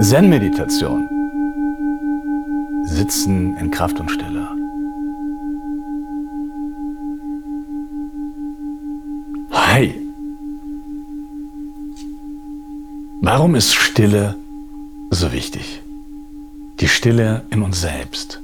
Zen-Meditation. 0.00 1.08
Sitzen 2.84 3.56
in 3.56 3.70
Kraft 3.72 3.98
und 3.98 4.08
Stille. 4.08 4.48
Hi. 9.50 9.92
Warum 13.22 13.56
ist 13.56 13.74
Stille 13.74 14.36
so 15.10 15.32
wichtig? 15.32 15.82
Die 16.78 16.88
Stille 16.88 17.42
in 17.50 17.62
uns 17.62 17.80
selbst. 17.80 18.40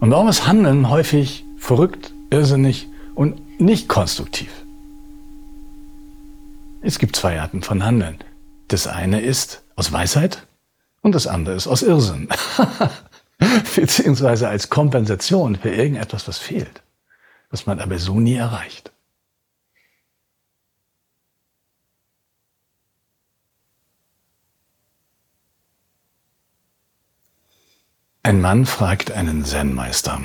Und 0.00 0.10
warum 0.10 0.28
ist 0.28 0.46
Handeln 0.46 0.88
häufig 0.88 1.44
verrückt, 1.58 2.14
irrsinnig 2.30 2.88
und 3.14 3.60
nicht 3.60 3.88
konstruktiv? 3.88 4.50
Es 6.80 6.98
gibt 6.98 7.14
zwei 7.14 7.38
Arten 7.40 7.60
von 7.62 7.84
Handeln. 7.84 8.16
Das 8.68 8.86
eine 8.86 9.20
ist 9.20 9.62
aus 9.76 9.92
Weisheit 9.92 10.45
und 11.06 11.14
das 11.14 11.28
andere 11.28 11.54
ist 11.54 11.68
aus 11.68 11.82
Irrsinn. 11.82 12.28
Beziehungsweise 13.76 14.48
als 14.48 14.70
Kompensation 14.70 15.54
für 15.54 15.70
irgendetwas, 15.70 16.26
was 16.26 16.38
fehlt, 16.38 16.82
was 17.48 17.64
man 17.64 17.78
aber 17.78 18.00
so 18.00 18.18
nie 18.18 18.34
erreicht. 18.34 18.90
Ein 28.24 28.40
Mann 28.40 28.66
fragt 28.66 29.12
einen 29.12 29.44
Zen-Meister, 29.44 30.20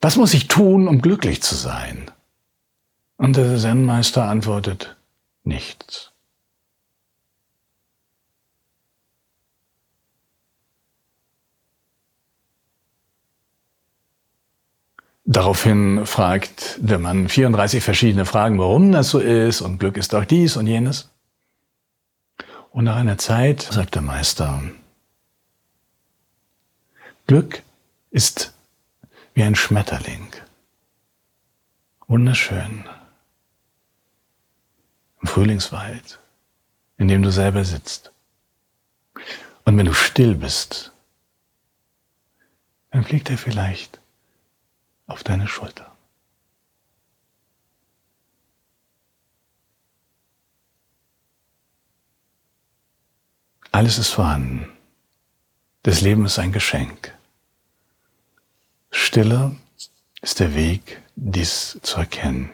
was 0.00 0.16
muss 0.16 0.34
ich 0.34 0.48
tun, 0.48 0.88
um 0.88 1.00
glücklich 1.00 1.42
zu 1.42 1.54
sein? 1.54 2.10
Und 3.18 3.36
der 3.36 3.56
Zen-Meister 3.56 4.24
antwortet, 4.24 4.96
nichts. 5.44 6.10
Daraufhin 15.30 16.06
fragt 16.06 16.78
der 16.78 16.98
Mann 16.98 17.28
34 17.28 17.84
verschiedene 17.84 18.24
Fragen, 18.24 18.58
warum 18.58 18.92
das 18.92 19.10
so 19.10 19.18
ist 19.18 19.60
und 19.60 19.76
Glück 19.76 19.98
ist 19.98 20.14
doch 20.14 20.24
dies 20.24 20.56
und 20.56 20.66
jenes. 20.66 21.10
Und 22.70 22.84
nach 22.84 22.96
einer 22.96 23.18
Zeit 23.18 23.60
sagt 23.60 23.94
der 23.94 24.00
Meister, 24.00 24.62
Glück 27.26 27.62
ist 28.10 28.54
wie 29.34 29.42
ein 29.42 29.54
Schmetterling. 29.54 30.32
Wunderschön. 32.06 32.86
Im 35.20 35.28
Frühlingswald, 35.28 36.20
in 36.96 37.06
dem 37.06 37.22
du 37.22 37.30
selber 37.30 37.66
sitzt. 37.66 38.12
Und 39.66 39.76
wenn 39.76 39.84
du 39.84 39.92
still 39.92 40.36
bist, 40.36 40.90
dann 42.90 43.04
fliegt 43.04 43.28
er 43.28 43.36
vielleicht 43.36 44.00
auf 45.08 45.24
deine 45.24 45.48
Schulter. 45.48 45.90
Alles 53.72 53.98
ist 53.98 54.10
vorhanden. 54.10 54.70
Das 55.82 56.00
Leben 56.00 56.24
ist 56.24 56.38
ein 56.38 56.52
Geschenk. 56.52 57.14
Stille 58.90 59.56
ist 60.20 60.40
der 60.40 60.54
Weg, 60.54 61.02
dies 61.16 61.78
zu 61.82 61.98
erkennen. 61.98 62.50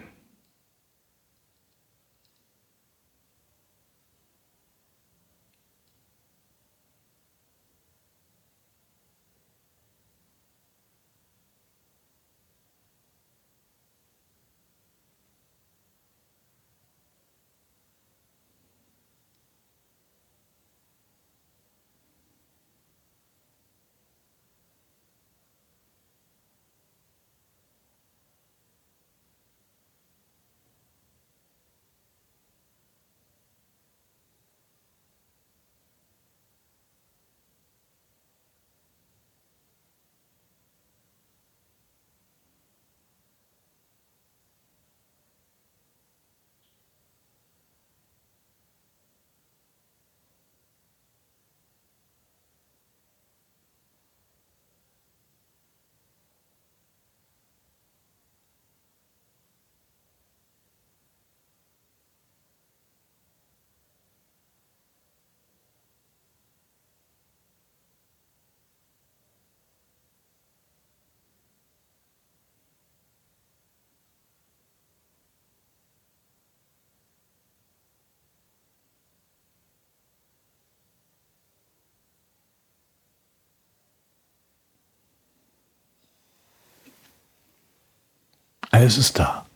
Alles 88.74 88.98
ist 88.98 89.20
da. 89.20 89.46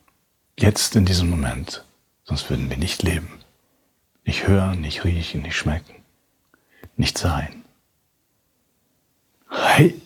Jetzt 0.57 0.95
in 0.95 1.05
diesem 1.05 1.29
Moment. 1.29 1.85
Sonst 2.23 2.49
würden 2.51 2.71
wir 2.71 2.77
nicht 2.77 3.03
leben. 3.03 3.41
Nicht 4.25 4.47
hören, 4.47 4.81
nicht 4.81 5.03
riechen, 5.03 5.43
nicht 5.43 5.57
schmecken. 5.57 6.05
Nicht 6.97 7.19
sein. 7.19 7.65
Hey. 9.51 10.01